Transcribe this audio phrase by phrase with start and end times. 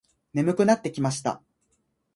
[0.33, 1.43] 眠くなってきました。